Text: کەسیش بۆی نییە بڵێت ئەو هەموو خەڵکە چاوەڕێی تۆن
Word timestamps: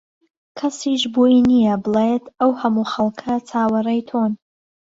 کەسیش 0.57 1.01
بۆی 1.13 1.37
نییە 1.49 1.75
بڵێت 1.83 2.23
ئەو 2.39 2.51
هەموو 2.61 2.89
خەڵکە 2.93 3.33
چاوەڕێی 3.49 4.01
تۆن 4.09 4.31